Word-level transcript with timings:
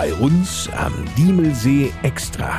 bei 0.00 0.14
uns 0.14 0.66
am 0.78 0.94
Diemelsee 1.18 1.92
Extra. 2.02 2.58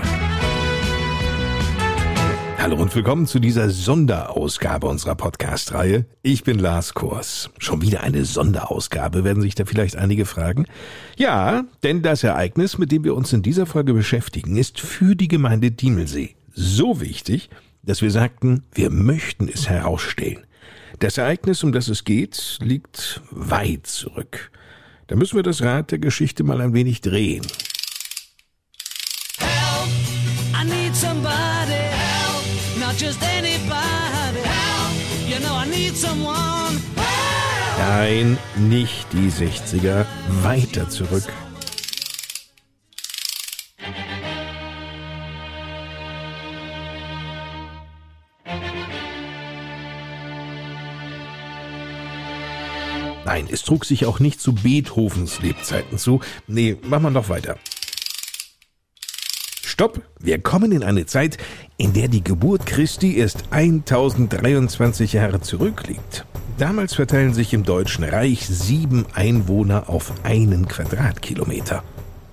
Hallo 2.60 2.76
und 2.76 2.96
willkommen 2.96 3.26
zu 3.26 3.40
dieser 3.40 3.72
Sonderausgabe 3.72 4.86
unserer 4.86 5.16
Podcast-Reihe. 5.16 6.06
Ich 6.22 6.44
bin 6.44 6.60
Lars 6.60 6.94
Kors. 6.94 7.50
Schon 7.58 7.82
wieder 7.82 8.04
eine 8.04 8.26
Sonderausgabe, 8.26 9.24
werden 9.24 9.42
sich 9.42 9.56
da 9.56 9.66
vielleicht 9.66 9.96
einige 9.96 10.26
fragen? 10.26 10.68
Ja, 11.18 11.64
denn 11.82 12.04
das 12.04 12.24
Ereignis, 12.24 12.78
mit 12.78 12.92
dem 12.92 13.04
wir 13.04 13.16
uns 13.16 13.34
in 13.34 13.42
dieser 13.42 13.66
Folge 13.66 13.96
beschäftigen, 13.96 14.56
ist 14.56 14.80
für 14.80 15.16
die 15.16 15.28
Gemeinde 15.28 15.72
Diemelsee 15.72 16.36
so 16.54 17.02
wichtig, 17.02 17.50
dass 17.82 18.04
wir 18.04 18.12
sagten, 18.12 18.66
wir 18.72 18.92
möchten 18.92 19.50
es 19.52 19.68
herausstellen. 19.68 20.46
Das 21.00 21.18
Ereignis, 21.18 21.64
um 21.64 21.72
das 21.72 21.88
es 21.88 22.04
geht, 22.04 22.60
liegt 22.62 23.20
weit 23.32 23.88
zurück. 23.88 24.52
Da 25.12 25.18
müssen 25.18 25.36
wir 25.36 25.44
das 25.44 25.62
Rad 25.62 25.92
der 25.92 26.00
Geschichte 26.00 26.42
mal 26.46 26.62
ein 26.62 26.74
wenig 26.74 27.02
drehen. 27.02 27.46
Help, 29.40 29.90
I 30.56 30.64
need 30.64 30.96
somebody 30.96 31.74
help, 31.74 32.80
not 32.80 32.96
just 32.98 33.22
anybody 33.22 34.40
help, 34.42 35.28
you 35.28 35.38
know 35.46 35.54
I 35.54 35.68
need 35.68 35.98
someone 35.98 36.80
help. 36.96 37.78
Nein, 37.78 38.38
nicht 38.56 39.06
die 39.12 39.30
60er, 39.30 40.06
weiter 40.44 40.88
zurück. 40.88 41.28
Nein, 53.26 53.48
es 53.52 53.64
trug 53.64 53.86
sich 53.86 54.06
auch 54.06 54.20
nicht 54.20 54.42
zu 54.42 54.54
Beethovens 54.54 55.42
Lebzeiten 55.42 55.98
zu. 55.98 56.22
Nee, 56.48 56.78
machen 56.84 57.04
wir 57.04 57.12
noch 57.12 57.30
weiter. 57.30 57.58
Stopp! 59.64 60.02
Wir 60.20 60.40
kommen 60.40 60.72
in 60.72 60.84
eine 60.84 61.06
Zeit, 61.06 61.38
in 61.78 61.94
der 61.94 62.08
die 62.08 62.24
Geburt 62.24 62.66
Christi 62.66 63.18
erst 63.18 63.46
1023 63.52 65.14
Jahre 65.14 65.42
zurückliegt. 65.42 66.26
Damals 66.58 66.94
verteilen 66.94 67.34
sich 67.34 67.54
im 67.54 67.64
Deutschen 67.64 68.04
Reich 68.04 68.46
sieben 68.46 69.06
Einwohner 69.14 69.90
auf 69.90 70.14
einen 70.24 70.68
Quadratkilometer. 70.68 71.84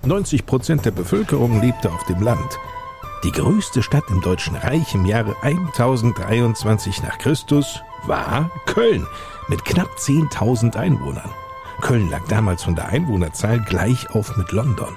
90 0.05 0.45
Prozent 0.45 0.85
der 0.85 0.91
Bevölkerung 0.91 1.61
lebte 1.61 1.91
auf 1.91 2.03
dem 2.05 2.21
Land. 2.21 2.59
Die 3.23 3.31
größte 3.33 3.83
Stadt 3.83 4.05
im 4.09 4.21
Deutschen 4.21 4.55
Reich 4.55 4.95
im 4.95 5.05
Jahre 5.05 5.35
1023 5.41 7.03
nach 7.03 7.17
Christus 7.17 7.81
war 8.05 8.49
Köln 8.65 9.05
mit 9.49 9.65
knapp 9.65 9.89
10.000 9.97 10.77
Einwohnern. 10.77 11.29
Köln 11.81 12.09
lag 12.09 12.21
damals 12.29 12.63
von 12.63 12.75
der 12.75 12.87
Einwohnerzahl 12.87 13.59
gleich 13.59 14.09
auf 14.11 14.37
mit 14.37 14.53
London. 14.53 14.95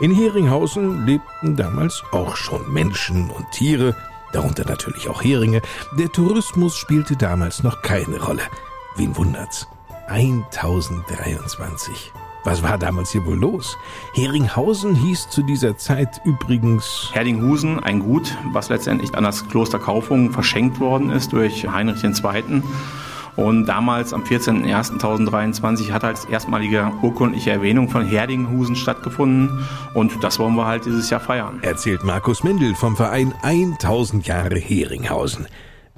In 0.00 0.14
Heringhausen 0.14 1.06
lebten 1.06 1.56
damals 1.56 2.04
auch 2.12 2.36
schon 2.36 2.70
Menschen 2.70 3.30
und 3.30 3.50
Tiere, 3.52 3.96
darunter 4.32 4.66
natürlich 4.66 5.08
auch 5.08 5.24
Heringe. 5.24 5.62
Der 5.98 6.12
Tourismus 6.12 6.76
spielte 6.76 7.16
damals 7.16 7.62
noch 7.62 7.80
keine 7.80 8.22
Rolle. 8.22 8.42
Wen 8.96 9.16
wundert's? 9.16 9.66
1023. 10.08 12.12
Was 12.46 12.62
war 12.62 12.78
damals 12.78 13.10
hier 13.10 13.26
wohl 13.26 13.36
los? 13.36 13.76
Heringhausen 14.14 14.94
hieß 14.94 15.30
zu 15.30 15.42
dieser 15.42 15.76
Zeit 15.78 16.20
übrigens 16.24 17.10
Herdinghusen, 17.12 17.80
ein 17.80 17.98
Gut, 17.98 18.38
was 18.52 18.68
letztendlich 18.68 19.16
an 19.16 19.24
das 19.24 19.48
Kloster 19.48 19.80
Kaufung 19.80 20.30
verschenkt 20.30 20.78
worden 20.78 21.10
ist 21.10 21.32
durch 21.32 21.68
Heinrich 21.68 22.04
II. 22.04 22.62
Und 23.34 23.66
damals, 23.66 24.12
am 24.12 24.22
14.01.1023, 24.22 25.90
hat 25.90 26.04
als 26.04 26.24
erstmalige 26.26 26.92
urkundliche 27.02 27.50
Erwähnung 27.50 27.88
von 27.88 28.06
Herdinghusen 28.06 28.76
stattgefunden. 28.76 29.66
Und 29.94 30.22
das 30.22 30.38
wollen 30.38 30.54
wir 30.54 30.66
halt 30.66 30.86
dieses 30.86 31.10
Jahr 31.10 31.20
feiern. 31.20 31.58
Erzählt 31.62 32.04
Markus 32.04 32.44
Mendel 32.44 32.76
vom 32.76 32.94
Verein 32.94 33.34
1000 33.42 34.24
Jahre 34.24 34.56
Heringhausen. 34.56 35.48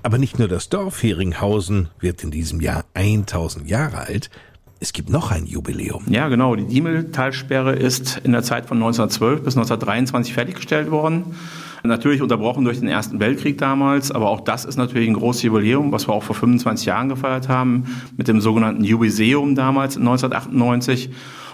Aber 0.03 0.17
nicht 0.17 0.39
nur 0.39 0.49
das 0.49 0.71
Dorf 0.71 1.03
Heringhausen 1.03 1.91
wird 2.01 2.25
in 2.25 2.31
diesem 2.31 2.63
Jahr 2.63 2.87
1000 2.95 3.69
Jahre 3.69 3.99
alt, 3.99 4.31
es 4.81 4.93
gibt 4.93 5.11
noch 5.11 5.33
ein 5.33 5.47
Jubiläum. 5.47 6.05
Ja, 6.09 6.29
genau. 6.29 6.55
Die 6.55 6.67
Diemeltalsperre 6.67 7.75
ist 7.75 8.21
in 8.23 8.33
der 8.33 8.43
Zeit 8.43 8.67
von 8.67 8.77
1912 8.77 9.43
bis 9.43 9.57
1923 9.57 10.33
fertiggestellt 10.33 10.91
worden. 10.91 11.35
Natürlich 11.83 12.23
unterbrochen 12.23 12.65
durch 12.65 12.81
den 12.81 12.89
Ersten 12.89 13.19
Weltkrieg 13.21 13.57
damals, 13.59 14.11
aber 14.11 14.29
auch 14.29 14.41
das 14.41 14.65
ist 14.65 14.77
natürlich 14.77 15.09
ein 15.09 15.15
großes 15.15 15.43
Jubiläum, 15.43 15.91
was 15.93 16.09
wir 16.09 16.13
auch 16.13 16.23
vor 16.23 16.37
25 16.37 16.87
Jahren 16.87 17.09
gefeiert 17.09 17.49
haben, 17.49 17.97
mit 18.17 18.29
dem 18.29 18.41
sogenannten 18.41 18.85
Jubiläum 18.85 19.55
damals 19.55 19.97
1998. 19.97 21.11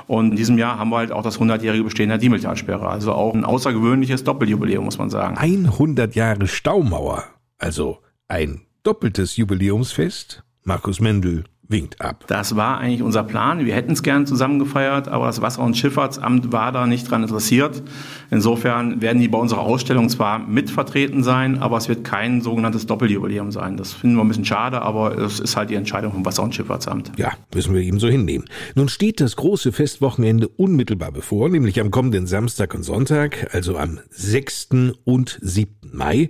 Und 0.07 0.31
in 0.31 0.37
diesem 0.37 0.59
Jahr 0.59 0.79
haben 0.79 0.91
wir 0.91 0.99
halt 0.99 1.13
auch 1.13 1.23
das 1.23 1.39
100-jährige 1.39 1.85
Bestehen 1.85 2.09
der 2.09 2.19
Diemeltalsperre. 2.19 2.89
Also 2.89 3.13
auch 3.13 3.33
ein 3.33 3.45
außergewöhnliches 3.45 4.25
Doppeljubiläum, 4.25 4.85
muss 4.85 4.99
man 4.99 5.09
sagen. 5.09 5.39
100 5.39 6.15
Jahre 6.15 6.47
Staumauer. 6.47 7.25
Also 7.59 7.99
ein 8.29 8.63
doppeltes 8.83 9.37
Jubiläumsfest. 9.37 10.43
Markus 10.63 11.01
Mendel 11.01 11.45
winkt 11.69 12.01
ab. 12.01 12.25
Das 12.27 12.57
war 12.57 12.79
eigentlich 12.79 13.03
unser 13.03 13.23
Plan. 13.23 13.65
Wir 13.65 13.75
hätten 13.75 13.93
es 13.93 14.03
gern 14.03 14.27
zusammen 14.27 14.59
gefeiert, 14.59 15.09
aber 15.09 15.27
das 15.27 15.41
Wasser- 15.41 15.63
und 15.63 15.77
Schifffahrtsamt 15.77 16.53
war 16.53 16.73
da 16.73 16.87
nicht 16.87 17.11
dran 17.11 17.23
interessiert. 17.23 17.83
Insofern 18.31 19.01
werden 19.01 19.21
die 19.21 19.29
bei 19.29 19.39
unserer 19.39 19.61
Ausstellung 19.61 20.09
zwar 20.09 20.39
mitvertreten 20.39 21.23
sein, 21.23 21.59
aber 21.59 21.77
es 21.77 21.89
wird 21.89 22.05
kein 22.05 22.41
sogenanntes 22.41 22.87
Doppeljubiläum 22.87 23.51
sein. 23.51 23.77
Das 23.77 23.93
finden 23.93 24.17
wir 24.17 24.25
ein 24.25 24.29
bisschen 24.29 24.45
schade, 24.45 24.83
aber 24.83 25.17
es 25.19 25.41
ist 25.41 25.57
halt 25.57 25.71
die 25.71 25.75
Entscheidung 25.75 26.13
vom 26.13 26.25
Wasser- 26.25 26.43
und 26.43 26.55
Schifffahrtsamt. 26.55 27.13
Ja, 27.17 27.33
müssen 27.55 27.75
wir 27.75 27.81
eben 27.81 27.99
so 27.99 28.09
hinnehmen. 28.09 28.47
Nun 28.75 28.89
steht 28.89 29.21
das 29.21 29.37
große 29.37 29.73
Festwochenende 29.73 30.49
unmittelbar 30.49 31.13
bevor, 31.13 31.49
nämlich 31.49 31.81
am 31.81 31.91
kommenden 31.91 32.27
Samstag 32.27 32.75
und 32.75 32.83
Sonntag, 32.83 33.49
also 33.53 33.79
am 33.79 34.01
6. 34.11 34.95
und 35.05 35.39
7. 35.41 35.75
Mai. 35.93 36.29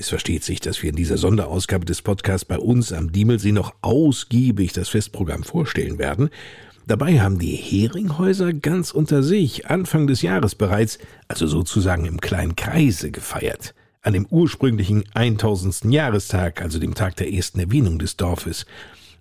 Es 0.00 0.08
versteht 0.08 0.44
sich, 0.44 0.60
dass 0.60 0.82
wir 0.82 0.88
in 0.88 0.96
dieser 0.96 1.18
Sonderausgabe 1.18 1.84
des 1.84 2.00
Podcasts 2.00 2.46
bei 2.46 2.58
uns 2.58 2.90
am 2.90 3.12
Diemelsee 3.12 3.52
noch 3.52 3.74
ausgiebig 3.82 4.72
das 4.72 4.88
Festprogramm 4.88 5.42
vorstellen 5.42 5.98
werden. 5.98 6.30
Dabei 6.86 7.20
haben 7.20 7.38
die 7.38 7.54
Heringhäuser 7.54 8.54
ganz 8.54 8.92
unter 8.92 9.22
sich 9.22 9.66
Anfang 9.66 10.06
des 10.06 10.22
Jahres 10.22 10.54
bereits, 10.54 10.98
also 11.28 11.46
sozusagen 11.46 12.06
im 12.06 12.18
kleinen 12.18 12.56
Kreise 12.56 13.10
gefeiert. 13.10 13.74
An 14.00 14.14
dem 14.14 14.24
ursprünglichen 14.24 15.04
1000. 15.12 15.92
Jahrestag, 15.92 16.62
also 16.62 16.78
dem 16.78 16.94
Tag 16.94 17.16
der 17.16 17.30
ersten 17.30 17.60
Erwähnung 17.60 17.98
des 17.98 18.16
Dorfes. 18.16 18.64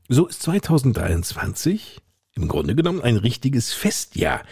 So 0.08 0.28
ist 0.28 0.42
2023 0.44 1.98
im 2.36 2.48
Grunde 2.48 2.74
genommen 2.74 3.02
ein 3.02 3.18
richtiges 3.18 3.74
Festjahr. 3.74 4.44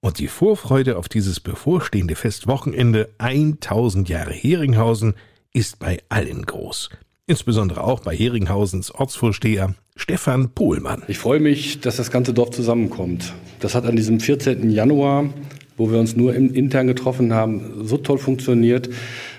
Und 0.00 0.18
die 0.18 0.28
Vorfreude 0.28 0.98
auf 0.98 1.08
dieses 1.08 1.40
bevorstehende 1.40 2.16
Festwochenende 2.16 3.08
1000 3.16 4.10
Jahre 4.10 4.34
Heringhausen 4.34 5.14
ist 5.52 5.78
bei 5.78 5.98
allen 6.08 6.46
groß. 6.46 6.90
Insbesondere 7.26 7.84
auch 7.84 8.00
bei 8.00 8.14
Heringhausens 8.16 8.90
Ortsvorsteher 8.90 9.74
Stefan 9.94 10.50
Pohlmann. 10.50 11.02
Ich 11.08 11.18
freue 11.18 11.40
mich, 11.40 11.80
dass 11.80 11.96
das 11.96 12.10
ganze 12.10 12.32
Dorf 12.34 12.50
zusammenkommt. 12.50 13.32
Das 13.60 13.74
hat 13.74 13.84
an 13.84 13.94
diesem 13.94 14.18
14. 14.18 14.70
Januar, 14.70 15.32
wo 15.76 15.90
wir 15.90 15.98
uns 15.98 16.16
nur 16.16 16.34
intern 16.34 16.86
getroffen 16.86 17.32
haben, 17.32 17.86
so 17.86 17.96
toll 17.98 18.18
funktioniert. 18.18 18.88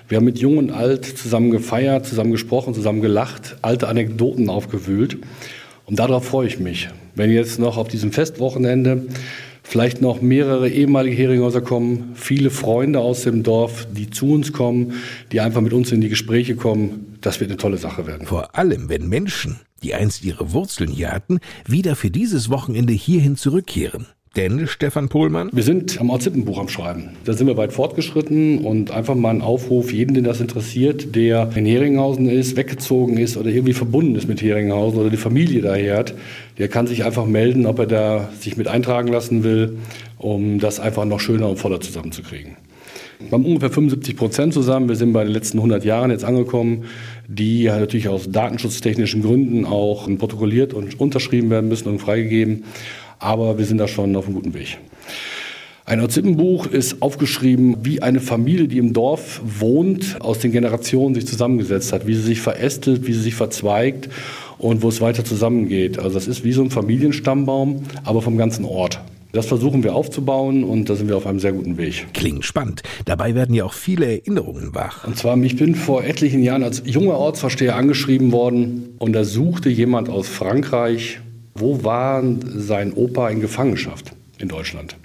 Wir 0.08 0.16
haben 0.16 0.24
mit 0.24 0.38
Jung 0.38 0.58
und 0.58 0.70
Alt 0.70 1.04
zusammen 1.04 1.50
gefeiert, 1.50 2.06
zusammen 2.06 2.32
gesprochen, 2.32 2.74
zusammen 2.74 3.02
gelacht, 3.02 3.56
alte 3.62 3.88
Anekdoten 3.88 4.48
aufgewühlt. 4.48 5.18
Und 5.86 5.98
darauf 5.98 6.24
freue 6.24 6.46
ich 6.46 6.58
mich. 6.58 6.88
Wenn 7.14 7.30
jetzt 7.30 7.58
noch 7.58 7.76
auf 7.76 7.88
diesem 7.88 8.12
Festwochenende 8.12 9.06
vielleicht 9.72 10.02
noch 10.02 10.20
mehrere 10.20 10.68
ehemalige 10.68 11.16
Heringhäuser 11.16 11.62
kommen, 11.62 12.10
viele 12.14 12.50
Freunde 12.50 13.00
aus 13.00 13.22
dem 13.22 13.42
Dorf, 13.42 13.86
die 13.90 14.10
zu 14.10 14.30
uns 14.30 14.52
kommen, 14.52 14.92
die 15.32 15.40
einfach 15.40 15.62
mit 15.62 15.72
uns 15.72 15.90
in 15.92 16.02
die 16.02 16.10
Gespräche 16.10 16.56
kommen. 16.56 17.16
Das 17.22 17.40
wird 17.40 17.50
eine 17.50 17.56
tolle 17.56 17.78
Sache 17.78 18.06
werden. 18.06 18.26
Vor 18.26 18.54
allem, 18.54 18.90
wenn 18.90 19.08
Menschen, 19.08 19.60
die 19.82 19.94
einst 19.94 20.24
ihre 20.24 20.52
Wurzeln 20.52 20.90
hier 20.90 21.10
hatten, 21.10 21.40
wieder 21.66 21.96
für 21.96 22.10
dieses 22.10 22.50
Wochenende 22.50 22.92
hierhin 22.92 23.36
zurückkehren. 23.36 24.08
Denn, 24.34 24.66
Stefan 24.66 25.10
Pohlmann? 25.10 25.50
Wir 25.52 25.62
sind 25.62 26.00
am 26.00 26.08
Ortsippenbuch 26.08 26.58
am 26.58 26.68
Schreiben. 26.68 27.10
Da 27.26 27.34
sind 27.34 27.48
wir 27.48 27.58
weit 27.58 27.74
fortgeschritten 27.74 28.64
und 28.64 28.90
einfach 28.90 29.14
mal 29.14 29.28
ein 29.28 29.42
Aufruf, 29.42 29.92
jeden, 29.92 30.14
den 30.14 30.24
das 30.24 30.40
interessiert, 30.40 31.14
der 31.14 31.50
in 31.54 31.66
Heringhausen 31.66 32.30
ist, 32.30 32.56
weggezogen 32.56 33.18
ist 33.18 33.36
oder 33.36 33.50
irgendwie 33.50 33.74
verbunden 33.74 34.14
ist 34.14 34.28
mit 34.28 34.40
Heringhausen 34.40 34.98
oder 34.98 35.10
die 35.10 35.18
Familie 35.18 35.60
daher 35.60 35.98
hat, 35.98 36.14
der 36.56 36.68
kann 36.68 36.86
sich 36.86 37.04
einfach 37.04 37.26
melden, 37.26 37.66
ob 37.66 37.78
er 37.78 37.86
da 37.86 38.30
sich 38.40 38.56
mit 38.56 38.68
eintragen 38.68 39.08
lassen 39.08 39.44
will, 39.44 39.76
um 40.16 40.60
das 40.60 40.80
einfach 40.80 41.04
noch 41.04 41.20
schöner 41.20 41.50
und 41.50 41.58
voller 41.58 41.82
zusammenzukriegen. 41.82 42.56
Wir 43.20 43.32
haben 43.32 43.44
ungefähr 43.44 43.70
75 43.70 44.16
Prozent 44.16 44.54
zusammen. 44.54 44.88
Wir 44.88 44.96
sind 44.96 45.12
bei 45.12 45.24
den 45.24 45.32
letzten 45.32 45.58
100 45.58 45.84
Jahren 45.84 46.10
jetzt 46.10 46.24
angekommen, 46.24 46.84
die 47.28 47.64
natürlich 47.64 48.08
aus 48.08 48.30
datenschutztechnischen 48.30 49.22
Gründen 49.22 49.66
auch 49.66 50.08
protokolliert 50.16 50.72
und 50.72 50.98
unterschrieben 50.98 51.50
werden 51.50 51.68
müssen 51.68 51.88
und 51.88 51.98
freigegeben 51.98 52.64
aber 53.22 53.58
wir 53.58 53.64
sind 53.64 53.78
da 53.78 53.88
schon 53.88 54.14
auf 54.16 54.26
einem 54.26 54.34
guten 54.34 54.54
Weg. 54.54 54.78
Ein 55.84 56.00
Ortsippenbuch 56.00 56.66
ist 56.66 57.02
aufgeschrieben, 57.02 57.78
wie 57.82 58.02
eine 58.02 58.20
Familie, 58.20 58.68
die 58.68 58.78
im 58.78 58.92
Dorf 58.92 59.40
wohnt, 59.44 60.20
aus 60.20 60.38
den 60.38 60.52
Generationen 60.52 61.14
sich 61.14 61.26
zusammengesetzt 61.26 61.92
hat, 61.92 62.06
wie 62.06 62.14
sie 62.14 62.22
sich 62.22 62.40
verästelt, 62.40 63.06
wie 63.06 63.12
sie 63.12 63.20
sich 63.20 63.34
verzweigt 63.34 64.08
und 64.58 64.82
wo 64.82 64.88
es 64.88 65.00
weiter 65.00 65.24
zusammengeht. 65.24 65.98
Also 65.98 66.14
das 66.14 66.28
ist 66.28 66.44
wie 66.44 66.52
so 66.52 66.62
ein 66.62 66.70
Familienstammbaum, 66.70 67.82
aber 68.04 68.22
vom 68.22 68.36
ganzen 68.36 68.64
Ort. 68.64 69.00
Das 69.32 69.46
versuchen 69.46 69.82
wir 69.82 69.94
aufzubauen 69.94 70.62
und 70.62 70.88
da 70.88 70.94
sind 70.94 71.08
wir 71.08 71.16
auf 71.16 71.26
einem 71.26 71.40
sehr 71.40 71.52
guten 71.52 71.78
Weg. 71.78 72.06
Klingt 72.12 72.44
spannend. 72.44 72.82
Dabei 73.06 73.34
werden 73.34 73.54
ja 73.54 73.64
auch 73.64 73.72
viele 73.72 74.06
Erinnerungen 74.06 74.74
wach. 74.74 75.06
Und 75.06 75.16
zwar, 75.16 75.36
ich 75.42 75.56
bin 75.56 75.74
vor 75.74 76.04
etlichen 76.04 76.42
Jahren 76.42 76.62
als 76.62 76.82
junger 76.84 77.14
Ortsversteher 77.14 77.74
angeschrieben 77.74 78.30
worden 78.30 78.90
und 78.98 79.14
da 79.14 79.24
suchte 79.24 79.68
jemand 79.70 80.10
aus 80.10 80.28
Frankreich, 80.28 81.20
wo 81.54 81.84
war 81.84 82.22
sein 82.54 82.92
Opa 82.92 83.28
in 83.30 83.40
Gefangenschaft 83.40 84.12
in 84.38 84.48
Deutschland. 84.48 84.96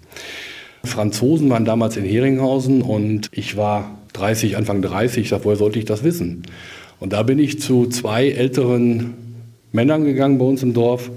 Franzosen 0.83 1.49
waren 1.49 1.65
damals 1.65 1.97
in 1.97 2.05
Heringhausen 2.05 2.81
und 2.81 3.29
ich 3.31 3.57
war 3.57 3.97
30, 4.13 4.57
Anfang 4.57 4.81
30. 4.81 5.23
Ich 5.23 5.29
sag, 5.29 5.43
woher 5.43 5.57
sollte 5.57 5.79
ich 5.79 5.85
das 5.85 6.03
wissen? 6.03 6.43
Und 6.99 7.13
da 7.13 7.23
bin 7.23 7.39
ich 7.39 7.59
zu 7.59 7.87
zwei 7.87 8.29
älteren 8.29 9.13
Männern 9.71 10.05
gegangen 10.05 10.37
bei 10.37 10.45
uns 10.45 10.63
im 10.63 10.73
Dorf 10.73 11.11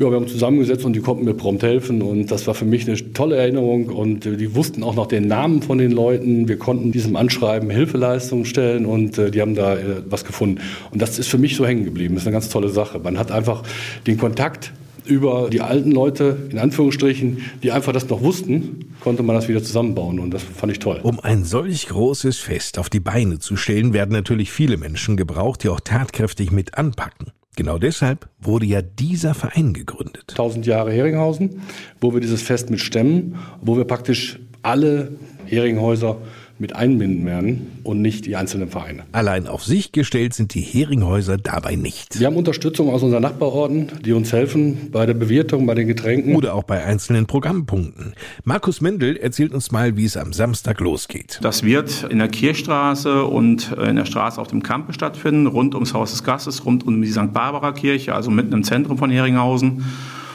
ja, 0.00 0.08
wir 0.10 0.16
haben 0.16 0.28
zusammengesetzt 0.28 0.86
und 0.86 0.94
die 0.94 1.00
konnten 1.00 1.26
mir 1.26 1.34
prompt 1.34 1.62
helfen 1.62 2.00
und 2.00 2.30
das 2.30 2.46
war 2.46 2.54
für 2.54 2.64
mich 2.64 2.88
eine 2.88 3.12
tolle 3.12 3.36
Erinnerung 3.36 3.90
und 3.90 4.24
äh, 4.24 4.38
die 4.38 4.54
wussten 4.54 4.82
auch 4.82 4.94
noch 4.94 5.06
den 5.06 5.28
Namen 5.28 5.60
von 5.60 5.76
den 5.76 5.90
Leuten. 5.90 6.48
Wir 6.48 6.56
konnten 6.56 6.90
diesem 6.90 7.16
Anschreiben 7.16 7.68
Hilfeleistungen 7.68 8.46
stellen 8.46 8.86
und 8.86 9.18
äh, 9.18 9.30
die 9.30 9.42
haben 9.42 9.54
da 9.54 9.74
äh, 9.74 10.02
was 10.08 10.24
gefunden. 10.24 10.62
Und 10.90 11.02
das 11.02 11.18
ist 11.18 11.28
für 11.28 11.36
mich 11.36 11.54
so 11.54 11.66
hängen 11.66 11.84
geblieben. 11.84 12.14
Das 12.14 12.22
ist 12.22 12.28
eine 12.28 12.32
ganz 12.32 12.48
tolle 12.48 12.70
Sache. 12.70 12.98
Man 12.98 13.18
hat 13.18 13.30
einfach 13.30 13.62
den 14.06 14.16
Kontakt 14.16 14.72
über 15.04 15.50
die 15.50 15.60
alten 15.60 15.90
Leute, 15.90 16.48
in 16.50 16.58
Anführungsstrichen, 16.58 17.42
die 17.62 17.70
einfach 17.70 17.92
das 17.92 18.08
noch 18.08 18.22
wussten, 18.22 18.94
konnte 19.00 19.22
man 19.22 19.36
das 19.36 19.48
wieder 19.48 19.62
zusammenbauen 19.62 20.18
und 20.18 20.30
das 20.30 20.42
fand 20.42 20.72
ich 20.72 20.78
toll. 20.78 21.00
Um 21.02 21.20
ein 21.20 21.44
solch 21.44 21.88
großes 21.88 22.38
Fest 22.38 22.78
auf 22.78 22.88
die 22.88 23.00
Beine 23.00 23.38
zu 23.38 23.56
stellen, 23.56 23.92
werden 23.92 24.12
natürlich 24.12 24.50
viele 24.50 24.78
Menschen 24.78 25.18
gebraucht, 25.18 25.62
die 25.62 25.68
auch 25.68 25.80
tatkräftig 25.80 26.52
mit 26.52 26.78
anpacken. 26.78 27.32
Genau 27.56 27.78
deshalb 27.78 28.28
wurde 28.40 28.66
ja 28.66 28.80
dieser 28.80 29.34
Verein 29.34 29.74
gegründet. 29.74 30.24
1000 30.30 30.66
Jahre 30.66 30.92
Heringhausen, 30.92 31.62
wo 32.00 32.12
wir 32.12 32.20
dieses 32.20 32.42
Fest 32.42 32.70
mit 32.70 32.80
stemmen, 32.80 33.36
wo 33.60 33.76
wir 33.76 33.84
praktisch 33.84 34.38
alle 34.62 35.12
Heringhäuser 35.46 36.16
mit 36.60 36.76
einbinden 36.76 37.24
werden 37.26 37.80
und 37.82 38.02
nicht 38.02 38.26
die 38.26 38.36
einzelnen 38.36 38.68
Vereine. 38.68 39.04
Allein 39.12 39.46
auf 39.46 39.64
sich 39.64 39.92
gestellt 39.92 40.34
sind 40.34 40.54
die 40.54 40.60
Heringhäuser 40.60 41.38
dabei 41.38 41.74
nicht. 41.74 42.20
Wir 42.20 42.26
haben 42.26 42.36
Unterstützung 42.36 42.90
aus 42.90 43.02
unseren 43.02 43.22
Nachbarorten, 43.22 43.90
die 44.04 44.12
uns 44.12 44.32
helfen 44.32 44.90
bei 44.92 45.06
der 45.06 45.14
Bewirtung, 45.14 45.66
bei 45.66 45.74
den 45.74 45.88
Getränken. 45.88 46.36
Oder 46.36 46.54
auch 46.54 46.64
bei 46.64 46.84
einzelnen 46.84 47.26
Programmpunkten. 47.26 48.14
Markus 48.44 48.80
Mendel 48.80 49.16
erzählt 49.16 49.54
uns 49.54 49.72
mal, 49.72 49.96
wie 49.96 50.04
es 50.04 50.16
am 50.16 50.32
Samstag 50.32 50.80
losgeht. 50.80 51.40
Das 51.42 51.62
wird 51.62 52.06
in 52.10 52.18
der 52.18 52.28
Kirchstraße 52.28 53.24
und 53.24 53.72
in 53.72 53.96
der 53.96 54.04
Straße 54.04 54.40
auf 54.40 54.48
dem 54.48 54.62
Kampe 54.62 54.92
stattfinden, 54.92 55.46
rund 55.46 55.74
ums 55.74 55.94
Haus 55.94 56.10
des 56.10 56.24
Gastes, 56.24 56.64
rund 56.64 56.86
um 56.86 57.00
die 57.00 57.10
St. 57.10 57.32
Barbara 57.32 57.72
Kirche, 57.72 58.14
also 58.14 58.30
mitten 58.30 58.52
im 58.52 58.64
Zentrum 58.64 58.98
von 58.98 59.10
Heringhausen. 59.10 59.84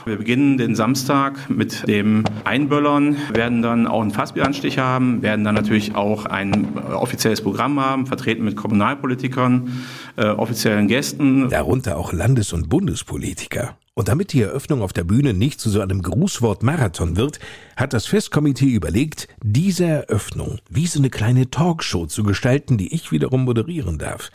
Wir 0.06 0.18
beginnen 0.18 0.60
den 0.60 0.76
Samstag 0.76 1.50
mit 1.50 1.88
dem 1.88 2.26
Einböllern, 2.44 3.18
werden 3.34 3.64
dann 3.64 3.88
auch 3.88 4.04
einen 4.04 4.12
Fassbieranstich 4.12 4.78
haben, 4.78 5.24
werden 5.24 5.44
dann 5.44 5.56
natürlich 5.56 5.96
auch 5.96 6.28
ein 6.28 6.68
äh, 6.76 6.94
offizielles 6.94 7.42
Programm 7.42 7.80
haben, 7.80 8.06
vertreten 8.06 8.46
mit 8.46 8.56
Kommunalpolitikern, 8.56 9.84
äh, 10.16 10.28
offiziellen 10.28 10.88
Gästen. 10.88 11.50
Darunter 11.50 11.98
auch 11.98 12.14
Landes- 12.14 12.54
und 12.54 12.70
Bundespolitiker. 12.70 13.78
Und 13.96 14.08
damit 14.08 14.34
die 14.34 14.42
Eröffnung 14.42 14.84
auf 14.84 14.94
der 14.94 15.06
Bühne 15.06 15.34
nicht 15.34 15.60
zu 15.60 15.72
so 15.72 15.82
einem 15.82 16.04
Grußwort-Marathon 16.04 17.18
wird, 17.18 17.40
hat 17.76 17.94
das 17.94 18.06
Festkomitee 18.06 18.74
überlegt, 18.74 19.28
diese 19.42 19.86
Eröffnung 19.86 20.60
wie 20.70 20.86
so 20.86 21.00
eine 21.00 21.10
kleine 21.10 21.50
Talkshow 21.50 22.06
zu 22.06 22.22
gestalten, 22.22 22.78
die 22.78 22.94
ich 22.94 23.12
wiederum 23.12 23.46
moderieren 23.46 23.98
darf. 23.98 24.30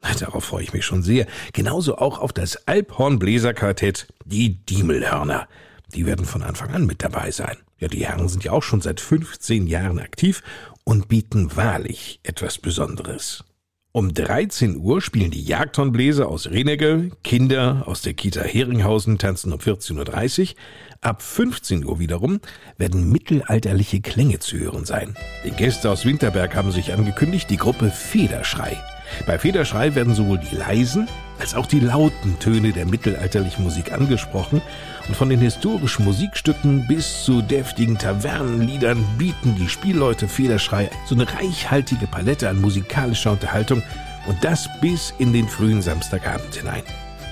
Darauf 0.00 0.44
freue 0.44 0.62
ich 0.62 0.72
mich 0.72 0.84
schon 0.84 1.02
sehr. 1.02 1.26
Genauso 1.52 1.98
auch 1.98 2.18
auf 2.18 2.32
das 2.32 2.66
Alphornbläserquartett, 2.66 4.08
die 4.24 4.64
Diemelhörner. 4.64 5.48
Die 5.94 6.06
werden 6.06 6.26
von 6.26 6.42
Anfang 6.42 6.70
an 6.70 6.86
mit 6.86 7.02
dabei 7.02 7.30
sein. 7.30 7.56
Ja, 7.78 7.88
die 7.88 8.04
Herren 8.06 8.28
sind 8.28 8.44
ja 8.44 8.52
auch 8.52 8.62
schon 8.62 8.80
seit 8.80 9.00
15 9.00 9.66
Jahren 9.66 9.98
aktiv 9.98 10.42
und 10.84 11.08
bieten 11.08 11.56
wahrlich 11.56 12.20
etwas 12.24 12.58
Besonderes. 12.58 13.44
Um 13.92 14.12
13 14.12 14.76
Uhr 14.76 15.00
spielen 15.00 15.30
die 15.30 15.42
Jagdhornbläser 15.42 16.28
aus 16.28 16.50
Renegge, 16.50 17.10
Kinder 17.24 17.84
aus 17.86 18.02
der 18.02 18.14
Kita 18.14 18.42
Heringhausen 18.42 19.18
tanzen 19.18 19.52
um 19.52 19.58
14.30 19.58 20.50
Uhr. 20.50 20.56
Ab 21.00 21.22
15 21.22 21.84
Uhr 21.84 21.98
wiederum 21.98 22.40
werden 22.76 23.10
mittelalterliche 23.10 24.00
Klänge 24.00 24.40
zu 24.40 24.58
hören 24.58 24.84
sein. 24.84 25.16
Die 25.44 25.50
Gäste 25.50 25.90
aus 25.90 26.04
Winterberg 26.04 26.54
haben 26.54 26.70
sich 26.70 26.92
angekündigt, 26.92 27.48
die 27.50 27.56
Gruppe 27.56 27.90
Federschrei. 27.90 28.76
Bei 29.26 29.38
Federschrei 29.38 29.94
werden 29.94 30.14
sowohl 30.14 30.38
die 30.38 30.54
leisen 30.54 31.08
als 31.38 31.54
auch 31.54 31.66
die 31.66 31.80
lauten 31.80 32.38
Töne 32.40 32.72
der 32.72 32.86
mittelalterlichen 32.86 33.64
Musik 33.64 33.92
angesprochen 33.92 34.60
und 35.06 35.16
von 35.16 35.28
den 35.28 35.40
historischen 35.40 36.04
Musikstücken 36.04 36.86
bis 36.86 37.24
zu 37.24 37.42
deftigen 37.42 37.96
Tavernenliedern 37.96 39.04
bieten 39.16 39.54
die 39.54 39.68
Spielleute 39.68 40.28
Federschrei 40.28 40.90
so 41.06 41.14
eine 41.14 41.32
reichhaltige 41.32 42.06
Palette 42.06 42.48
an 42.48 42.60
musikalischer 42.60 43.32
Unterhaltung 43.32 43.82
und 44.26 44.42
das 44.42 44.68
bis 44.80 45.14
in 45.18 45.32
den 45.32 45.48
frühen 45.48 45.80
Samstagabend 45.80 46.54
hinein. 46.54 46.82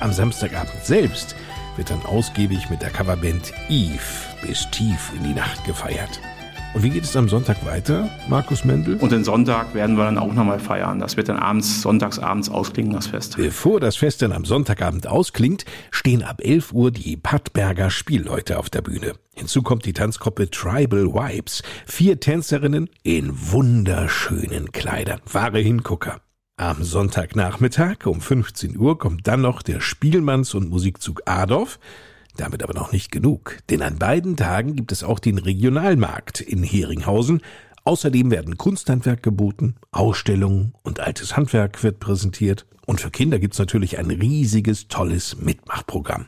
Am 0.01 0.13
Samstagabend 0.13 0.85
selbst 0.85 1.35
wird 1.77 1.91
dann 1.91 2.05
ausgiebig 2.07 2.71
mit 2.71 2.83
der 2.83 2.91
Coverband 2.91 3.53
Eve 3.69 3.99
bis 4.43 4.69
tief 4.71 5.13
in 5.17 5.25
die 5.25 5.35
Nacht 5.35 5.65
gefeiert. 5.65 6.21
Und 6.77 6.83
wie 6.83 6.91
geht 6.91 7.05
es 7.05 7.17
am 7.17 7.27
Sonntag 7.27 7.65
weiter, 7.65 8.11
Markus 8.29 8.63
Mendel? 8.63 8.97
Und 8.97 9.11
den 9.11 9.25
Sonntag 9.25 9.73
werden 9.73 9.97
wir 9.97 10.05
dann 10.05 10.19
auch 10.19 10.35
nochmal 10.35 10.59
feiern. 10.59 10.99
Das 10.99 11.17
wird 11.17 11.31
dann 11.31 11.39
abends, 11.39 11.81
sonntagsabends 11.81 12.51
ausklingen, 12.51 12.93
das 12.93 13.07
Fest. 13.07 13.39
Bevor 13.39 13.81
das 13.81 13.97
Fest 13.97 14.21
dann 14.21 14.31
am 14.31 14.45
Sonntagabend 14.45 15.07
ausklingt, 15.07 15.65
stehen 15.91 16.23
ab 16.23 16.43
11 16.45 16.75
Uhr 16.75 16.91
die 16.91 17.17
Pattberger 17.17 17.89
Spielleute 17.89 18.59
auf 18.59 18.69
der 18.69 18.83
Bühne. 18.83 19.15
Hinzu 19.35 19.63
kommt 19.63 19.87
die 19.87 19.95
Tanzgruppe 19.95 20.51
Tribal 20.51 21.15
Vibes. 21.15 21.63
Vier 21.87 22.21
Tänzerinnen 22.21 22.91
in 23.03 23.33
wunderschönen 23.33 24.71
Kleidern. 24.71 25.23
Wahre 25.33 25.61
Hingucker. 25.61 26.21
Am 26.59 26.85
Sonntagnachmittag 26.85 28.05
um 28.05 28.21
15 28.21 28.77
Uhr 28.77 28.99
kommt 28.99 29.27
dann 29.27 29.41
noch 29.41 29.63
der 29.63 29.81
Spielmanns- 29.81 30.55
und 30.55 30.69
Musikzug 30.69 31.23
Adolf. 31.25 31.79
Damit 32.37 32.63
aber 32.63 32.75
noch 32.75 32.93
nicht 32.93 33.11
genug, 33.11 33.59
denn 33.71 33.83
an 33.83 33.99
beiden 33.99 34.37
Tagen 34.37 34.77
gibt 34.77 34.93
es 34.93 35.03
auch 35.03 35.19
den 35.19 35.39
Regionalmarkt 35.39 36.41
in 36.41 36.63
Heringhausen. 36.63 37.41
Außerdem 37.85 38.31
werden 38.31 38.59
Kunsthandwerk 38.59 39.23
geboten, 39.23 39.77
Ausstellungen 39.91 40.75
und 40.83 41.01
altes 41.01 41.37
Handwerk 41.37 41.83
wird 41.83 41.99
präsentiert. 42.01 42.67
Und 42.85 43.01
für 43.01 43.11
Kinder 43.11 43.39
gibt's 43.39 43.59
natürlich 43.59 43.99
ein 43.99 44.11
riesiges, 44.11 44.89
tolles 44.89 45.37
Mitmachprogramm. 45.41 46.27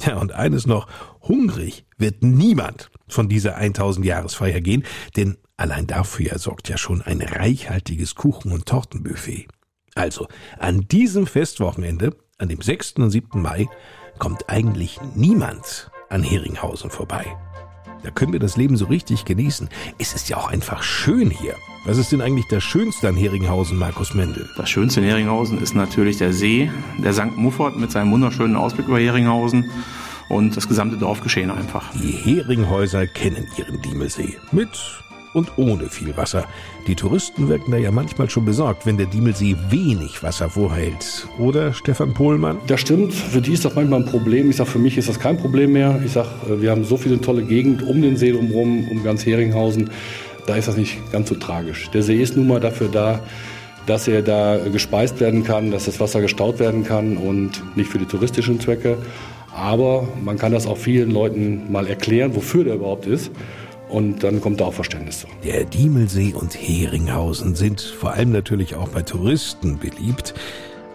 Ja, 0.00 0.18
und 0.18 0.32
eines 0.32 0.66
noch, 0.66 0.88
hungrig 1.20 1.84
wird 1.98 2.22
niemand 2.22 2.90
von 3.06 3.28
dieser 3.28 3.56
1000 3.56 4.04
Jahresfeier 4.04 4.60
gehen, 4.60 4.84
denn 5.16 5.36
allein 5.56 5.86
dafür 5.86 6.38
sorgt 6.38 6.68
ja 6.68 6.76
schon 6.76 7.00
ein 7.00 7.22
reichhaltiges 7.22 8.16
Kuchen- 8.16 8.52
und 8.52 8.66
Tortenbuffet. 8.66 9.46
Also, 9.94 10.26
an 10.58 10.88
diesem 10.88 11.26
Festwochenende, 11.26 12.16
an 12.38 12.48
dem 12.48 12.60
6. 12.60 12.94
und 12.96 13.10
7. 13.10 13.40
Mai, 13.40 13.68
kommt 14.18 14.48
eigentlich 14.48 15.00
niemand 15.14 15.90
an 16.08 16.22
Heringhausen 16.22 16.90
vorbei. 16.90 17.36
Da 18.02 18.10
können 18.10 18.32
wir 18.32 18.40
das 18.40 18.56
Leben 18.56 18.76
so 18.76 18.84
richtig 18.84 19.24
genießen. 19.24 19.68
Es 19.98 20.14
ist 20.14 20.28
ja 20.28 20.36
auch 20.36 20.48
einfach 20.48 20.82
schön 20.82 21.30
hier. 21.30 21.54
Was 21.86 21.96
ist 21.96 22.12
denn 22.12 22.20
eigentlich 22.20 22.48
das 22.48 22.62
Schönste 22.62 23.08
an 23.08 23.16
Heringhausen, 23.16 23.78
Markus 23.78 24.14
Mendel? 24.14 24.48
Das 24.56 24.68
Schönste 24.68 25.00
in 25.00 25.06
Heringhausen 25.06 25.60
ist 25.60 25.74
natürlich 25.74 26.18
der 26.18 26.32
See, 26.32 26.70
der 26.98 27.14
St. 27.14 27.36
Muffort 27.36 27.76
mit 27.76 27.90
seinem 27.90 28.12
wunderschönen 28.12 28.56
Ausblick 28.56 28.88
über 28.88 28.98
Heringhausen 28.98 29.70
und 30.28 30.56
das 30.56 30.68
gesamte 30.68 30.98
Dorfgeschehen 30.98 31.50
einfach. 31.50 31.92
Die 31.94 32.12
Heringhäuser 32.12 33.06
kennen 33.06 33.48
ihren 33.56 33.80
Diemelsee. 33.80 34.38
Mit 34.52 34.70
und 35.34 35.58
ohne 35.58 35.90
viel 35.90 36.16
Wasser. 36.16 36.46
Die 36.86 36.94
Touristen 36.94 37.48
wirken 37.48 37.72
da 37.72 37.76
ja 37.76 37.90
manchmal 37.90 38.30
schon 38.30 38.44
besorgt, 38.44 38.86
wenn 38.86 38.96
der 38.96 39.06
Diemelsee 39.06 39.56
wenig 39.68 40.22
Wasser 40.22 40.48
vorhält. 40.48 41.28
Oder, 41.38 41.74
Stefan 41.74 42.14
Pohlmann? 42.14 42.58
Das 42.66 42.80
stimmt. 42.80 43.12
Für 43.12 43.42
die 43.42 43.52
ist 43.52 43.64
das 43.64 43.74
manchmal 43.74 44.00
ein 44.00 44.06
Problem. 44.06 44.48
Ich 44.48 44.56
sage, 44.56 44.70
für 44.70 44.78
mich 44.78 44.96
ist 44.96 45.08
das 45.08 45.18
kein 45.18 45.36
Problem 45.36 45.72
mehr. 45.72 46.00
Ich 46.04 46.12
sage, 46.12 46.28
äh, 46.48 46.62
wir 46.62 46.70
haben 46.70 46.84
so 46.84 46.96
viele 46.96 47.20
tolle 47.20 47.42
Gegend 47.42 47.82
um 47.82 48.00
den 48.00 48.16
See 48.16 48.32
drumherum, 48.32 48.88
um 48.88 49.02
ganz 49.02 49.26
Heringhausen. 49.26 49.90
Da 50.46 50.56
ist 50.56 50.68
das 50.68 50.76
nicht 50.76 51.10
ganz 51.12 51.28
so 51.28 51.34
tragisch. 51.34 51.90
Der 51.90 52.02
See 52.02 52.22
ist 52.22 52.36
nun 52.36 52.46
mal 52.46 52.60
dafür 52.60 52.88
da, 52.88 53.20
dass 53.86 54.08
er 54.08 54.22
da 54.22 54.58
gespeist 54.58 55.20
werden 55.20 55.44
kann, 55.44 55.70
dass 55.70 55.86
das 55.86 56.00
Wasser 56.00 56.20
gestaut 56.20 56.58
werden 56.58 56.84
kann 56.84 57.16
und 57.16 57.62
nicht 57.76 57.90
für 57.90 57.98
die 57.98 58.06
touristischen 58.06 58.60
Zwecke. 58.60 58.98
Aber 59.54 60.08
man 60.22 60.36
kann 60.36 60.52
das 60.52 60.66
auch 60.66 60.78
vielen 60.78 61.10
Leuten 61.10 61.70
mal 61.70 61.86
erklären, 61.86 62.34
wofür 62.34 62.64
der 62.64 62.74
überhaupt 62.74 63.06
ist. 63.06 63.30
Und 63.94 64.24
dann 64.24 64.40
kommt 64.40 64.60
da 64.60 64.64
auch 64.64 64.74
Verständnis 64.74 65.20
zu. 65.20 65.28
Der 65.44 65.62
Diemelsee 65.62 66.34
und 66.34 66.52
Heringhausen 66.52 67.54
sind 67.54 67.80
vor 67.80 68.10
allem 68.14 68.32
natürlich 68.32 68.74
auch 68.74 68.88
bei 68.88 69.02
Touristen 69.02 69.78
beliebt. 69.78 70.34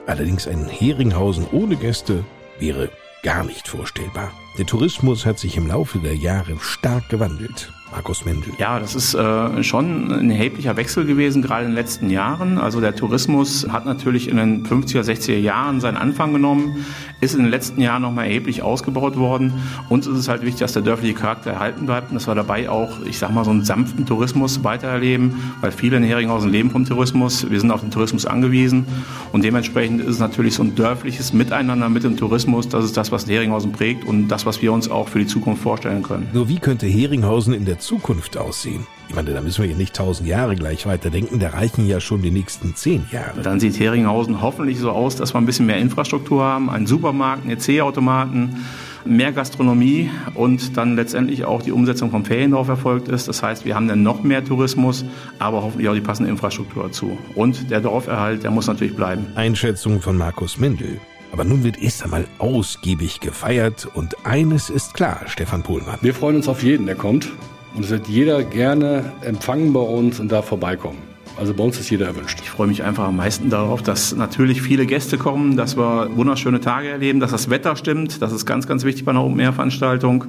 Allerdings 0.05 0.49
ein 0.49 0.67
Heringhausen 0.67 1.47
ohne 1.53 1.77
Gäste 1.77 2.25
wäre 2.59 2.89
gar 3.23 3.45
nicht 3.45 3.69
vorstellbar. 3.69 4.33
Der 4.57 4.65
Tourismus 4.65 5.25
hat 5.25 5.39
sich 5.39 5.55
im 5.57 5.67
Laufe 5.67 5.99
der 5.99 6.15
Jahre 6.15 6.57
stark 6.59 7.09
gewandelt. 7.09 7.71
Markus 7.91 8.23
Mendel. 8.23 8.53
Ja, 8.59 8.79
das 8.79 8.93
ist 8.93 9.15
äh, 9.15 9.63
schon 9.63 10.11
ein 10.11 10.29
erheblicher 10.29 10.77
Wechsel 10.77 11.05
gewesen, 11.05 11.41
gerade 11.41 11.65
in 11.65 11.71
den 11.71 11.75
letzten 11.75 12.09
Jahren. 12.11 12.59
Also 12.59 12.81
der 12.81 12.95
Tourismus 12.95 13.67
hat 13.69 13.85
natürlich 13.85 14.27
in 14.27 14.37
den 14.37 14.65
50er, 14.65 15.01
60er 15.01 15.37
Jahren 15.37 15.81
seinen 15.81 15.97
Anfang 15.97 16.31
genommen, 16.33 16.85
ist 17.19 17.33
in 17.33 17.41
den 17.41 17.49
letzten 17.49 17.81
Jahren 17.81 18.03
nochmal 18.03 18.25
erheblich 18.27 18.61
ausgebaut 18.61 19.17
worden. 19.17 19.53
Uns 19.89 20.05
ist 20.05 20.17
es 20.17 20.27
halt 20.27 20.43
wichtig, 20.43 20.59
dass 20.59 20.73
der 20.73 20.83
dörfliche 20.83 21.15
Charakter 21.15 21.51
erhalten 21.51 21.87
bleibt 21.87 22.11
und 22.11 22.15
dass 22.15 22.27
wir 22.27 22.35
dabei 22.35 22.69
auch, 22.69 23.01
ich 23.05 23.17
sag 23.17 23.31
mal, 23.31 23.43
so 23.43 23.51
einen 23.51 23.65
sanften 23.65 24.05
Tourismus 24.05 24.63
weitererleben, 24.63 25.35
weil 25.61 25.71
viele 25.71 25.97
in 25.97 26.03
Heringhausen 26.03 26.51
leben 26.51 26.69
vom 26.69 26.85
Tourismus. 26.85 27.49
Wir 27.49 27.59
sind 27.59 27.71
auf 27.71 27.81
den 27.81 27.91
Tourismus 27.91 28.25
angewiesen 28.27 28.85
und 29.31 29.43
dementsprechend 29.43 30.01
ist 30.01 30.09
es 30.09 30.19
natürlich 30.19 30.53
so 30.53 30.63
ein 30.63 30.75
dörfliches 30.75 31.33
Miteinander 31.33 31.89
mit 31.89 32.03
dem 32.03 32.17
Tourismus. 32.17 32.69
Das 32.69 32.85
ist 32.85 32.95
das, 32.95 33.11
was 33.11 33.27
Heringhausen 33.27 33.71
prägt 33.71 34.05
und 34.05 34.27
das, 34.27 34.38
was 34.45 34.61
wir 34.61 34.73
uns 34.73 34.89
auch 34.89 35.07
für 35.07 35.19
die 35.19 35.27
Zukunft 35.27 35.61
vorstellen 35.61 36.03
können. 36.03 36.29
Nur 36.33 36.49
wie 36.49 36.59
könnte 36.59 36.87
Heringhausen 36.87 37.53
in 37.53 37.65
der 37.65 37.79
Zukunft 37.79 38.37
aussehen? 38.37 38.85
Ich 39.09 39.15
meine, 39.15 39.33
da 39.33 39.41
müssen 39.41 39.63
wir 39.63 39.71
ja 39.71 39.75
nicht 39.75 39.95
tausend 39.95 40.27
Jahre 40.29 40.55
gleich 40.55 40.85
weiterdenken, 40.85 41.39
da 41.39 41.49
reichen 41.49 41.87
ja 41.87 41.99
schon 41.99 42.21
die 42.21 42.29
nächsten 42.29 42.75
zehn 42.75 43.05
Jahre. 43.11 43.41
Dann 43.41 43.59
sieht 43.59 43.79
Heringhausen 43.79 44.41
hoffentlich 44.41 44.77
so 44.77 44.91
aus, 44.91 45.15
dass 45.15 45.33
wir 45.33 45.39
ein 45.39 45.47
bisschen 45.47 45.65
mehr 45.65 45.77
Infrastruktur 45.77 46.43
haben, 46.43 46.69
einen 46.69 46.85
Supermarkt, 46.85 47.43
einen 47.43 47.57
EC-Automaten, 47.57 48.57
mehr 49.05 49.31
Gastronomie 49.31 50.11
und 50.35 50.77
dann 50.77 50.95
letztendlich 50.95 51.45
auch 51.45 51.61
die 51.63 51.71
Umsetzung 51.71 52.11
vom 52.11 52.25
Feriendorf 52.25 52.67
erfolgt 52.67 53.07
ist. 53.07 53.27
Das 53.27 53.41
heißt, 53.41 53.65
wir 53.65 53.75
haben 53.75 53.87
dann 53.87 54.03
noch 54.03 54.23
mehr 54.23 54.43
Tourismus, 54.43 55.03
aber 55.39 55.63
hoffentlich 55.63 55.89
auch 55.89 55.95
die 55.95 56.01
passende 56.01 56.29
Infrastruktur 56.29 56.83
dazu. 56.83 57.17
Und 57.33 57.71
der 57.71 57.81
Dorferhalt, 57.81 58.43
der 58.43 58.51
muss 58.51 58.67
natürlich 58.67 58.95
bleiben. 58.95 59.25
Einschätzung 59.35 60.01
von 60.01 60.17
Markus 60.17 60.59
Mendel. 60.59 60.99
Aber 61.31 61.43
nun 61.43 61.63
wird 61.63 61.81
erst 61.81 62.03
einmal 62.03 62.25
ausgiebig 62.37 63.19
gefeiert 63.19 63.87
und 63.93 64.25
eines 64.25 64.69
ist 64.69 64.93
klar, 64.93 65.21
Stefan 65.27 65.63
Pohlmann. 65.63 65.99
Wir 66.01 66.13
freuen 66.13 66.35
uns 66.35 66.47
auf 66.47 66.63
jeden, 66.63 66.85
der 66.85 66.95
kommt. 66.95 67.29
Und 67.75 67.85
es 67.85 67.91
wird 67.91 68.07
jeder 68.07 68.43
gerne 68.43 69.11
empfangen 69.21 69.73
bei 69.73 69.79
uns 69.79 70.19
und 70.19 70.31
da 70.31 70.41
vorbeikommen. 70.41 70.97
Also 71.37 71.53
bei 71.53 71.63
uns 71.63 71.79
ist 71.79 71.89
jeder 71.89 72.07
erwünscht. 72.07 72.39
Ich 72.41 72.49
freue 72.49 72.67
mich 72.67 72.83
einfach 72.83 73.05
am 73.05 73.15
meisten 73.15 73.49
darauf, 73.49 73.81
dass 73.81 74.13
natürlich 74.13 74.61
viele 74.61 74.85
Gäste 74.85 75.17
kommen, 75.17 75.55
dass 75.55 75.77
wir 75.77 76.09
wunderschöne 76.15 76.59
Tage 76.59 76.89
erleben, 76.89 77.19
dass 77.19 77.31
das 77.31 77.49
Wetter 77.49 77.75
stimmt. 77.75 78.21
Das 78.21 78.33
ist 78.33 78.45
ganz, 78.45 78.67
ganz 78.67 78.83
wichtig 78.83 79.05
bei 79.05 79.11
einer 79.11 79.23
Open-Air-Veranstaltung. 79.23 80.25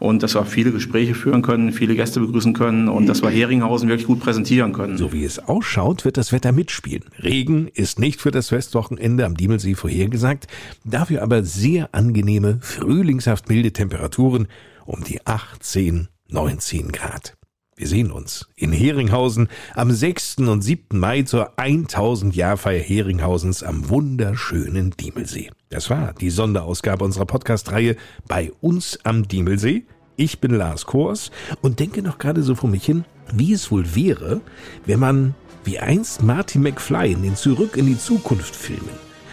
Und 0.00 0.22
dass 0.22 0.34
wir 0.34 0.44
viele 0.44 0.72
Gespräche 0.72 1.14
führen 1.14 1.42
können, 1.42 1.72
viele 1.72 1.94
Gäste 1.94 2.20
begrüßen 2.20 2.54
können 2.54 2.88
und 2.88 3.06
dass 3.06 3.22
wir 3.22 3.30
Heringhausen 3.30 3.88
wirklich 3.88 4.06
gut 4.08 4.20
präsentieren 4.20 4.72
können. 4.72 4.96
So 4.96 5.12
wie 5.12 5.24
es 5.24 5.38
ausschaut, 5.38 6.04
wird 6.04 6.16
das 6.16 6.32
Wetter 6.32 6.50
mitspielen. 6.52 7.04
Regen 7.22 7.68
ist 7.68 7.98
nicht 7.98 8.20
für 8.20 8.32
das 8.32 8.48
Festwochenende 8.48 9.24
am 9.26 9.36
Diemelsee 9.36 9.74
vorhergesagt, 9.74 10.48
dafür 10.84 11.22
aber 11.22 11.44
sehr 11.44 11.94
angenehme, 11.94 12.58
frühlingshaft 12.62 13.48
milde 13.48 13.72
Temperaturen 13.72 14.48
um 14.86 15.04
die 15.04 15.24
18, 15.24 16.08
19 16.30 16.90
Grad. 16.90 17.36
Wir 17.80 17.88
sehen 17.88 18.10
uns 18.10 18.46
in 18.56 18.72
Heringhausen 18.72 19.48
am 19.74 19.90
6. 19.90 20.40
und 20.40 20.60
7. 20.60 20.98
Mai 20.98 21.22
zur 21.22 21.58
1000 21.58 22.36
Jahrfeier 22.36 22.82
Heringhausens 22.82 23.62
am 23.62 23.88
wunderschönen 23.88 24.90
Diemelsee. 24.90 25.50
Das 25.70 25.88
war 25.88 26.12
die 26.12 26.28
Sonderausgabe 26.28 27.02
unserer 27.02 27.24
Podcast-Reihe 27.24 27.96
bei 28.28 28.52
uns 28.60 28.98
am 29.04 29.26
Diemelsee. 29.26 29.86
Ich 30.16 30.40
bin 30.40 30.50
Lars 30.50 30.84
Kors 30.84 31.30
und 31.62 31.80
denke 31.80 32.02
noch 32.02 32.18
gerade 32.18 32.42
so 32.42 32.54
vor 32.54 32.68
mich 32.68 32.84
hin, 32.84 33.06
wie 33.32 33.54
es 33.54 33.70
wohl 33.70 33.94
wäre, 33.94 34.42
wenn 34.84 35.00
man 35.00 35.34
wie 35.64 35.78
einst 35.78 36.22
Marty 36.22 36.58
McFly 36.58 37.12
in 37.12 37.22
den 37.22 37.34
Zurück 37.34 37.78
in 37.78 37.86
die 37.86 37.98
Zukunft 37.98 38.54
Filmen 38.54 38.90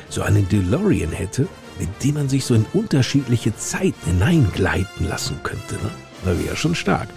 so 0.08 0.22
einen 0.22 0.48
DeLorean 0.48 1.12
hätte, 1.12 1.50
mit 1.80 1.90
dem 2.02 2.14
man 2.14 2.30
sich 2.30 2.46
so 2.46 2.54
in 2.54 2.66
unterschiedliche 2.72 3.54
Zeiten 3.58 4.06
hineingleiten 4.06 5.06
lassen 5.06 5.38
könnte. 5.44 5.76
Ne? 5.76 5.92
Da 6.24 6.40
wäre 6.40 6.56
schon 6.56 6.76
stark. 6.76 7.10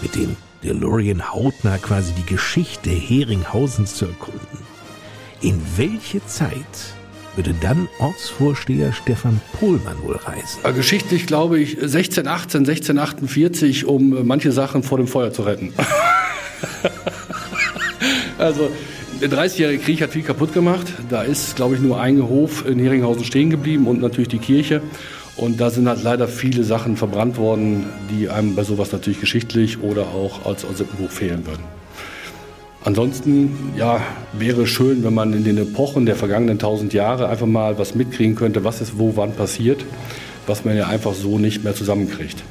Mit 0.00 0.14
dem 0.14 0.34
DeLorean 0.64 1.32
hautnah 1.32 1.78
quasi 1.78 2.12
die 2.12 2.26
Geschichte 2.26 2.90
Heringhausens 2.90 3.94
zu 3.96 4.06
erkunden. 4.06 4.58
In 5.40 5.60
welche 5.76 6.24
Zeit 6.26 6.94
würde 7.34 7.54
dann 7.60 7.88
Ortsvorsteher 7.98 8.92
Stefan 8.92 9.40
Pohlmann 9.58 10.00
wohl 10.02 10.16
reisen? 10.16 10.60
Äh, 10.64 10.72
geschichtlich 10.72 11.26
glaube 11.26 11.58
ich 11.58 11.74
1618, 11.76 12.60
1648, 12.60 13.86
um 13.86 14.16
äh, 14.16 14.22
manche 14.22 14.52
Sachen 14.52 14.82
vor 14.82 14.98
dem 14.98 15.08
Feuer 15.08 15.32
zu 15.32 15.42
retten. 15.42 15.72
also 18.38 18.70
der 19.20 19.30
30-jährige 19.30 19.82
Krieg 19.82 20.02
hat 20.02 20.10
viel 20.10 20.22
kaputt 20.22 20.52
gemacht. 20.52 20.86
Da 21.08 21.22
ist, 21.22 21.56
glaube 21.56 21.76
ich, 21.76 21.80
nur 21.80 22.00
ein 22.00 22.22
Hof 22.22 22.66
in 22.66 22.78
Heringhausen 22.78 23.24
stehen 23.24 23.50
geblieben 23.50 23.86
und 23.86 24.00
natürlich 24.00 24.28
die 24.28 24.38
Kirche. 24.38 24.82
Und 25.36 25.60
da 25.60 25.70
sind 25.70 25.88
halt 25.88 26.02
leider 26.02 26.28
viele 26.28 26.62
Sachen 26.62 26.96
verbrannt 26.96 27.38
worden, 27.38 27.86
die 28.10 28.28
einem 28.28 28.54
bei 28.54 28.64
sowas 28.64 28.92
natürlich 28.92 29.20
geschichtlich 29.20 29.82
oder 29.82 30.02
auch 30.02 30.44
als, 30.44 30.64
Buch 30.64 31.10
fehlen 31.10 31.46
würden. 31.46 31.64
Ansonsten, 32.84 33.72
ja, 33.76 34.00
wäre 34.32 34.66
schön, 34.66 35.04
wenn 35.04 35.14
man 35.14 35.32
in 35.32 35.44
den 35.44 35.56
Epochen 35.56 36.04
der 36.04 36.16
vergangenen 36.16 36.58
tausend 36.58 36.92
Jahre 36.92 37.28
einfach 37.28 37.46
mal 37.46 37.78
was 37.78 37.94
mitkriegen 37.94 38.34
könnte, 38.34 38.64
was 38.64 38.80
ist 38.80 38.98
wo 38.98 39.16
wann 39.16 39.34
passiert, 39.34 39.84
was 40.46 40.64
man 40.64 40.76
ja 40.76 40.88
einfach 40.88 41.14
so 41.14 41.38
nicht 41.38 41.62
mehr 41.62 41.74
zusammenkriegt. 41.74 42.42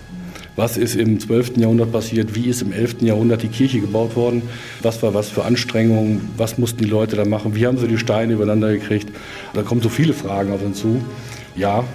Was 0.55 0.77
ist 0.77 0.95
im 0.95 1.19
12. 1.19 1.57
Jahrhundert 1.57 1.91
passiert? 1.91 2.35
Wie 2.35 2.47
ist 2.47 2.61
im 2.61 2.73
11. 2.73 3.01
Jahrhundert 3.01 3.41
die 3.41 3.47
Kirche 3.47 3.79
gebaut 3.79 4.15
worden? 4.15 4.41
Was 4.81 5.01
war 5.01 5.13
was 5.13 5.29
für 5.29 5.45
Anstrengungen? 5.45 6.29
Was 6.38 6.57
mussten 6.57 6.79
die 6.79 6.89
Leute 6.89 7.15
da 7.15 7.25
machen? 7.25 7.55
Wie 7.55 7.65
haben 7.65 7.77
sie 7.77 7.88
die 7.88 7.97
Steine 7.97 8.33
übereinander 8.33 8.71
gekriegt? 8.71 9.09
Da 9.53 9.63
kommen 9.63 9.81
so 9.81 9.89
viele 9.89 10.13
Fragen 10.13 10.51
auf 10.51 10.61
uns 10.61 10.79
zu. 10.79 11.01
Ja, 11.55 11.85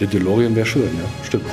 der 0.00 0.06
DeLorean 0.08 0.54
wäre 0.54 0.66
schön, 0.66 0.90
ja, 0.96 1.24
stimmt. 1.24 1.46